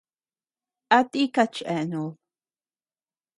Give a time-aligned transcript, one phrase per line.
[0.97, 2.13] ¿A tika cheanud?